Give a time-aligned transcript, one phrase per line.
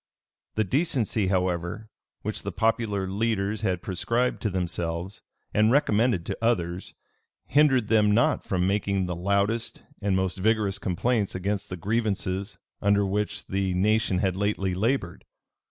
[0.55, 1.87] The decency, however,
[2.23, 5.21] which the popular leaders had prescribed to themselves,
[5.53, 6.95] and recommended to others,
[7.45, 13.05] hindered them not from making the loudest and most vigorous complaints against the grievances under
[13.05, 15.23] which the nation had lately labored.